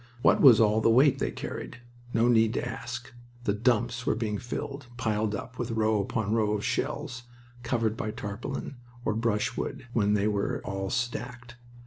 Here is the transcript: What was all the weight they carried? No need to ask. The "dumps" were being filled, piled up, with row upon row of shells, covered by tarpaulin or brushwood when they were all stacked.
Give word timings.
What 0.23 0.41
was 0.41 0.59
all 0.59 0.81
the 0.81 0.89
weight 0.89 1.19
they 1.19 1.29
carried? 1.29 1.77
No 2.11 2.27
need 2.27 2.55
to 2.55 2.67
ask. 2.67 3.13
The 3.43 3.53
"dumps" 3.53 4.03
were 4.03 4.15
being 4.15 4.39
filled, 4.39 4.87
piled 4.97 5.35
up, 5.35 5.59
with 5.59 5.69
row 5.69 6.01
upon 6.01 6.33
row 6.33 6.53
of 6.53 6.65
shells, 6.65 7.25
covered 7.61 7.95
by 7.95 8.09
tarpaulin 8.09 8.77
or 9.05 9.13
brushwood 9.13 9.85
when 9.93 10.15
they 10.15 10.27
were 10.27 10.59
all 10.65 10.89
stacked. 10.89 11.55